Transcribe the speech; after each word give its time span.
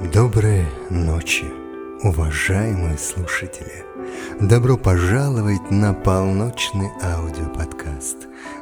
Доброй 0.00 0.66
ночи, 0.88 1.44
уважаемые 2.02 2.96
слушатели! 2.96 3.84
Добро 4.40 4.78
пожаловать 4.78 5.70
на 5.70 5.92
полночный 5.92 6.88
аудиоподкаст, 7.02 8.16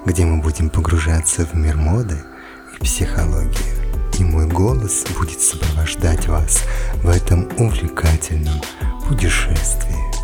где 0.04 0.24
мы 0.24 0.43
будем 0.43 0.69
погружаться 0.69 1.46
в 1.46 1.54
мир 1.54 1.77
моды 1.77 2.19
и 2.74 2.82
психологии. 2.82 4.19
И 4.19 4.24
мой 4.24 4.48
голос 4.48 5.06
будет 5.16 5.40
сопровождать 5.40 6.27
вас 6.27 6.64
в 7.04 7.09
этом 7.09 7.49
увлекательном 7.57 8.61
путешествии. 9.09 10.17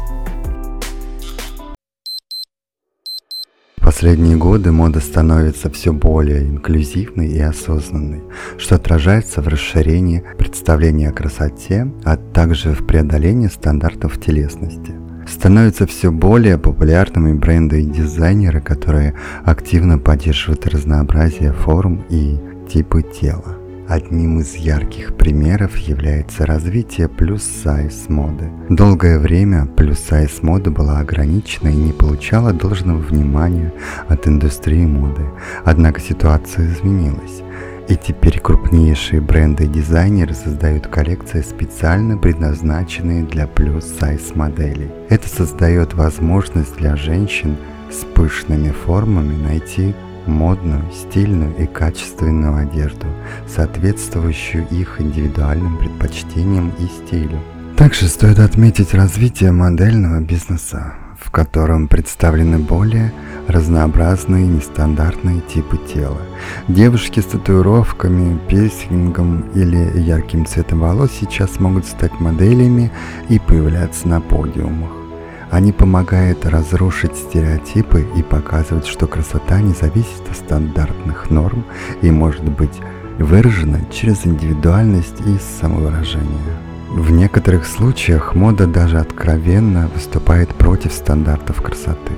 Последние 3.94 4.36
годы 4.36 4.72
мода 4.72 4.98
становится 4.98 5.70
все 5.70 5.92
более 5.92 6.48
инклюзивной 6.48 7.28
и 7.28 7.38
осознанной, 7.38 8.24
что 8.58 8.74
отражается 8.74 9.40
в 9.40 9.46
расширении 9.46 10.24
представления 10.36 11.10
о 11.10 11.12
красоте, 11.12 11.86
а 12.02 12.16
также 12.16 12.72
в 12.72 12.84
преодолении 12.84 13.46
стандартов 13.46 14.20
телесности. 14.20 14.92
Становятся 15.28 15.86
все 15.86 16.10
более 16.10 16.58
популярными 16.58 17.34
бренды 17.34 17.82
и 17.82 17.86
дизайнеры, 17.86 18.60
которые 18.60 19.14
активно 19.44 19.96
поддерживают 19.96 20.66
разнообразие 20.66 21.52
форм 21.52 22.04
и 22.10 22.36
типы 22.68 23.00
тела. 23.02 23.63
Одним 23.88 24.40
из 24.40 24.54
ярких 24.54 25.14
примеров 25.14 25.76
является 25.76 26.46
развитие 26.46 27.06
плюс-сайз 27.06 28.08
моды. 28.08 28.50
Долгое 28.70 29.18
время 29.18 29.66
плюс-сайз 29.66 30.42
мода 30.42 30.70
была 30.70 31.00
ограничена 31.00 31.68
и 31.68 31.76
не 31.76 31.92
получала 31.92 32.54
должного 32.54 32.96
внимания 32.96 33.74
от 34.08 34.26
индустрии 34.26 34.86
моды. 34.86 35.26
Однако 35.64 36.00
ситуация 36.00 36.66
изменилась. 36.66 37.42
И 37.86 37.96
теперь 37.96 38.40
крупнейшие 38.40 39.20
бренды 39.20 39.64
и 39.64 39.68
дизайнеры 39.68 40.32
создают 40.32 40.86
коллекции, 40.86 41.42
специально 41.42 42.16
предназначенные 42.16 43.24
для 43.24 43.46
плюс-сайз 43.46 44.34
моделей. 44.34 44.90
Это 45.10 45.28
создает 45.28 45.92
возможность 45.92 46.78
для 46.78 46.96
женщин 46.96 47.56
с 47.90 48.04
пышными 48.14 48.70
формами 48.70 49.36
найти 49.36 49.94
модную, 50.26 50.82
стильную 50.92 51.54
и 51.56 51.66
качественную 51.66 52.56
одежду, 52.68 53.06
соответствующую 53.46 54.66
их 54.70 55.00
индивидуальным 55.00 55.78
предпочтениям 55.78 56.72
и 56.78 56.86
стилю. 56.86 57.40
Также 57.76 58.08
стоит 58.08 58.38
отметить 58.38 58.94
развитие 58.94 59.50
модельного 59.50 60.20
бизнеса, 60.20 60.94
в 61.20 61.30
котором 61.30 61.88
представлены 61.88 62.58
более 62.58 63.12
разнообразные 63.48 64.46
нестандартные 64.46 65.40
типы 65.40 65.78
тела. 65.92 66.20
Девушки 66.68 67.20
с 67.20 67.24
татуировками, 67.24 68.38
пирсингом 68.48 69.40
или 69.54 69.98
ярким 69.98 70.46
цветом 70.46 70.80
волос 70.80 71.10
сейчас 71.20 71.58
могут 71.58 71.86
стать 71.86 72.18
моделями 72.20 72.90
и 73.28 73.38
появляться 73.38 74.06
на 74.08 74.20
подиумах. 74.20 75.03
Они 75.50 75.72
помогают 75.72 76.46
разрушить 76.46 77.16
стереотипы 77.16 78.06
и 78.16 78.22
показывать, 78.22 78.86
что 78.86 79.06
красота 79.06 79.60
не 79.60 79.72
зависит 79.72 80.22
от 80.30 80.36
стандартных 80.36 81.30
норм 81.30 81.64
и 82.02 82.10
может 82.10 82.44
быть 82.44 82.80
выражена 83.18 83.80
через 83.92 84.26
индивидуальность 84.26 85.20
и 85.26 85.38
самовыражение. 85.60 86.54
В 86.90 87.10
некоторых 87.10 87.66
случаях 87.66 88.34
мода 88.34 88.66
даже 88.66 88.98
откровенно 88.98 89.88
выступает 89.94 90.54
против 90.54 90.92
стандартов 90.92 91.60
красоты. 91.60 92.12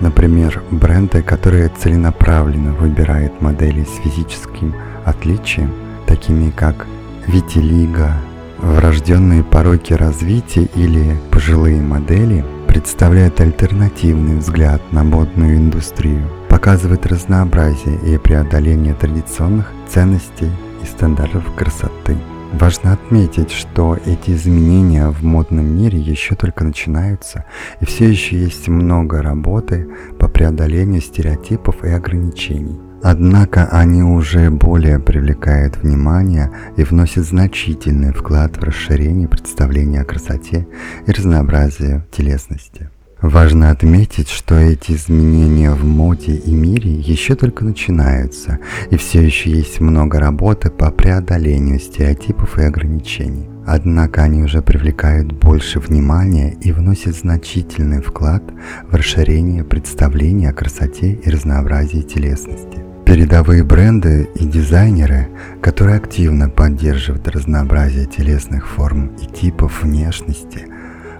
Например, 0.00 0.62
бренды, 0.70 1.22
которые 1.22 1.70
целенаправленно 1.70 2.72
выбирают 2.72 3.40
модели 3.40 3.84
с 3.84 4.02
физическим 4.02 4.74
отличием, 5.04 5.72
такими 6.06 6.50
как 6.50 6.86
Vitiligo, 7.26 8.12
врожденные 8.58 9.44
пороки 9.44 9.92
развития 9.92 10.68
или 10.74 11.16
пожилые 11.30 11.80
модели– 11.80 12.44
представляет 12.76 13.40
альтернативный 13.40 14.36
взгляд 14.36 14.82
на 14.92 15.02
модную 15.02 15.56
индустрию, 15.56 16.28
показывает 16.50 17.06
разнообразие 17.06 17.96
и 18.04 18.18
преодоление 18.18 18.92
традиционных 18.92 19.72
ценностей 19.88 20.50
и 20.82 20.86
стандартов 20.86 21.42
красоты. 21.54 22.18
Важно 22.52 22.92
отметить, 22.92 23.50
что 23.50 23.96
эти 24.04 24.32
изменения 24.32 25.08
в 25.08 25.24
модном 25.24 25.74
мире 25.74 25.98
еще 25.98 26.34
только 26.34 26.64
начинаются, 26.64 27.46
и 27.80 27.86
все 27.86 28.10
еще 28.10 28.38
есть 28.38 28.68
много 28.68 29.22
работы 29.22 29.88
по 30.18 30.28
преодолению 30.28 31.00
стереотипов 31.00 31.82
и 31.82 31.88
ограничений. 31.88 32.78
Однако 33.02 33.66
они 33.66 34.02
уже 34.02 34.50
более 34.50 34.98
привлекают 34.98 35.76
внимание 35.76 36.50
и 36.76 36.82
вносят 36.82 37.24
значительный 37.24 38.12
вклад 38.12 38.56
в 38.56 38.64
расширение 38.64 39.28
представления 39.28 40.00
о 40.00 40.04
красоте 40.04 40.66
и 41.06 41.12
разнообразии 41.12 42.02
телесности. 42.10 42.90
Важно 43.28 43.72
отметить, 43.72 44.30
что 44.30 44.54
эти 44.54 44.92
изменения 44.92 45.72
в 45.72 45.84
моде 45.84 46.36
и 46.36 46.52
мире 46.52 46.92
еще 46.92 47.34
только 47.34 47.64
начинаются, 47.64 48.60
и 48.88 48.96
все 48.96 49.20
еще 49.20 49.50
есть 49.50 49.80
много 49.80 50.20
работы 50.20 50.70
по 50.70 50.92
преодолению 50.92 51.80
стереотипов 51.80 52.56
и 52.56 52.62
ограничений. 52.62 53.48
Однако 53.66 54.22
они 54.22 54.44
уже 54.44 54.62
привлекают 54.62 55.32
больше 55.32 55.80
внимания 55.80 56.56
и 56.60 56.70
вносят 56.70 57.16
значительный 57.16 58.00
вклад 58.00 58.44
в 58.88 58.94
расширение 58.94 59.64
представления 59.64 60.50
о 60.50 60.54
красоте 60.54 61.14
и 61.14 61.28
разнообразии 61.28 62.02
телесности. 62.02 62.84
Передовые 63.04 63.64
бренды 63.64 64.28
и 64.36 64.44
дизайнеры, 64.44 65.26
которые 65.60 65.96
активно 65.96 66.48
поддерживают 66.48 67.26
разнообразие 67.26 68.06
телесных 68.06 68.68
форм 68.68 69.16
и 69.20 69.26
типов 69.26 69.82
внешности, 69.82 70.68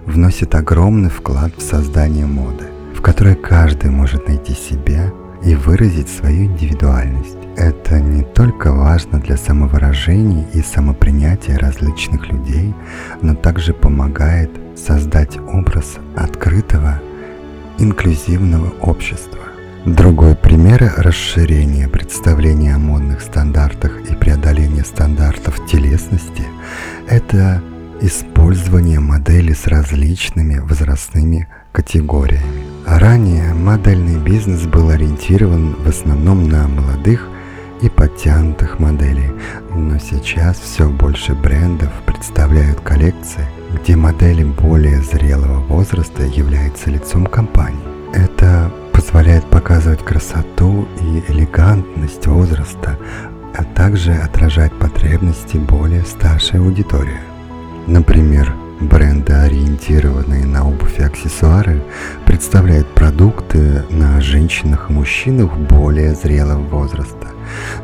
вносят 0.07 0.55
огромный 0.55 1.09
вклад 1.09 1.51
в 1.57 1.61
создание 1.61 2.25
моды, 2.25 2.65
в 2.95 3.01
которой 3.01 3.35
каждый 3.35 3.91
может 3.91 4.27
найти 4.27 4.53
себя 4.53 5.11
и 5.43 5.53
выразить 5.53 6.09
свою 6.09 6.45
индивидуальность. 6.45 7.37
Это 7.55 7.99
не 7.99 8.23
только 8.23 8.71
важно 8.71 9.19
для 9.19 9.37
самовыражения 9.37 10.47
и 10.53 10.61
самопринятия 10.61 11.57
различных 11.57 12.29
людей, 12.29 12.73
но 13.21 13.35
также 13.35 13.73
помогает 13.73 14.49
создать 14.75 15.37
образ 15.37 15.97
открытого, 16.15 17.01
инклюзивного 17.77 18.73
общества. 18.81 19.39
Другой 19.85 20.35
пример 20.35 20.93
расширения 20.97 21.87
представления 21.87 22.75
о 22.75 22.79
модных 22.79 23.21
стандартах 23.21 24.01
и 24.09 24.15
преодоления 24.15 24.83
стандартов 24.83 25.65
телесности– 25.65 26.43
это 27.07 27.61
использование 28.01 28.99
модели 28.99 29.53
с 29.53 29.67
различными 29.67 30.59
возрастными 30.59 31.47
категориями. 31.71 32.65
Ранее 32.85 33.53
модельный 33.53 34.17
бизнес 34.17 34.65
был 34.65 34.89
ориентирован 34.89 35.75
в 35.83 35.87
основном 35.87 36.47
на 36.47 36.67
молодых 36.67 37.27
и 37.81 37.89
подтянутых 37.89 38.79
моделей, 38.79 39.31
но 39.75 39.99
сейчас 39.99 40.57
все 40.57 40.89
больше 40.89 41.33
брендов 41.33 41.91
представляют 42.05 42.79
коллекции, 42.81 43.45
где 43.73 43.95
модели 43.95 44.43
более 44.43 45.01
зрелого 45.01 45.59
возраста 45.59 46.23
являются 46.23 46.89
лицом 46.89 47.25
компании. 47.25 47.79
Это 48.13 48.71
позволяет 48.93 49.45
показывать 49.49 50.03
красоту 50.03 50.87
и 51.01 51.31
элегантность 51.31 52.25
возраста, 52.25 52.97
а 53.55 53.63
также 53.63 54.13
отражать 54.13 54.73
потребности 54.73 55.57
более 55.57 56.03
старшей 56.03 56.59
аудитории. 56.59 57.36
Например, 57.87 58.53
бренды, 58.81 59.31
ориентированные 59.31 60.45
на 60.45 60.67
обувь 60.67 60.99
и 60.99 61.03
аксессуары, 61.03 61.81
представляют 62.25 62.93
продукты 62.93 63.85
на 63.89 64.19
женщинах 64.19 64.89
и 64.89 64.93
мужчинах 64.93 65.55
более 65.57 66.13
зрелого 66.13 66.61
возраста, 66.61 67.29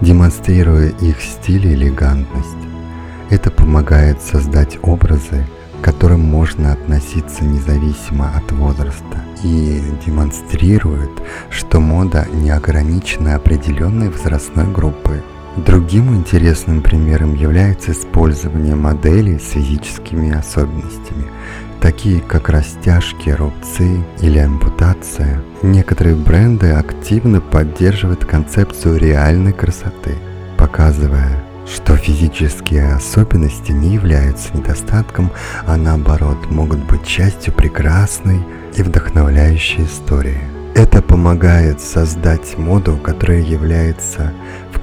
демонстрируя 0.01 0.89
их 0.89 1.21
стиль 1.21 1.67
и 1.67 1.73
элегантность. 1.73 2.49
Это 3.29 3.49
помогает 3.49 4.21
создать 4.21 4.77
образы, 4.81 5.47
к 5.79 5.85
которым 5.85 6.19
можно 6.19 6.73
относиться 6.73 7.45
независимо 7.45 8.29
от 8.35 8.51
возраста 8.51 9.23
и 9.41 9.81
демонстрирует, 10.05 11.11
что 11.49 11.79
мода 11.79 12.27
не 12.33 12.49
ограничена 12.49 13.35
определенной 13.35 14.09
возрастной 14.09 14.69
группой. 14.69 15.23
Другим 15.57 16.15
интересным 16.15 16.81
примером 16.81 17.35
является 17.35 17.91
использование 17.91 18.73
моделей 18.73 19.37
с 19.37 19.51
физическими 19.51 20.35
особенностями, 20.35 21.25
такие 21.79 22.21
как 22.21 22.49
растяжки, 22.49 23.29
рубцы 23.29 24.03
или 24.19 24.39
ампутация. 24.39 25.43
Некоторые 25.61 26.15
бренды 26.15 26.71
активно 26.71 27.39
поддерживают 27.39 28.25
концепцию 28.25 28.97
реальной 28.97 29.53
красоты, 29.53 30.15
показывая, 30.57 31.43
что 31.67 31.97
физические 31.97 32.91
особенности 32.91 33.71
не 33.71 33.93
являются 33.93 34.57
недостатком, 34.57 35.29
а 35.67 35.77
наоборот 35.77 36.49
могут 36.49 36.79
быть 36.79 37.05
частью 37.05 37.53
прекрасной 37.53 38.39
и 38.75 38.81
вдохновляющей 38.81 39.85
истории. 39.85 40.41
Это 40.75 41.03
помогает 41.03 41.79
создать 41.79 42.57
моду, 42.57 42.97
которая 42.97 43.41
является 43.41 44.33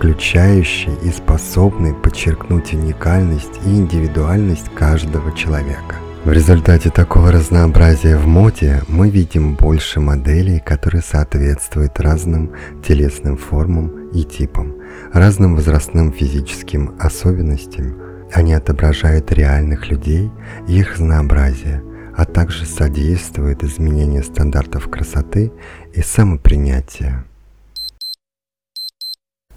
включающий 0.01 0.95
и 1.03 1.11
способный 1.11 1.93
подчеркнуть 1.93 2.73
уникальность 2.73 3.61
и 3.67 3.69
индивидуальность 3.69 4.71
каждого 4.75 5.31
человека. 5.37 5.97
В 6.25 6.33
результате 6.33 6.89
такого 6.89 7.31
разнообразия 7.31 8.17
в 8.17 8.27
моде 8.27 8.81
мы 8.89 9.11
видим 9.11 9.57
больше 9.57 10.01
моделей, 10.01 10.59
которые 10.59 11.03
соответствуют 11.03 12.01
разным 12.01 12.53
телесным 12.83 13.37
формам 13.37 14.09
и 14.09 14.25
типам, 14.25 14.75
разным 15.13 15.55
возрастным 15.55 16.15
физическим 16.15 16.95
особенностям. 16.99 17.95
Они 18.33 18.55
отображают 18.55 19.31
реальных 19.33 19.91
людей 19.91 20.31
их 20.67 20.95
разнообразие, 20.95 21.83
а 22.17 22.25
также 22.25 22.65
содействуют 22.65 23.63
изменению 23.65 24.25
стандартов 24.25 24.89
красоты 24.89 25.53
и 25.93 26.01
самопринятия. 26.01 27.27